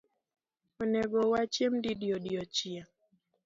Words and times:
Onego 0.81 1.19
wachiem 1.31 1.73
didi 1.83 2.07
odiechieng’? 2.17 2.91